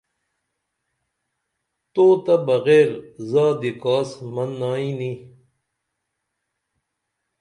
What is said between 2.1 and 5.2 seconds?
تہ بغیر زادی کاس منائیں نی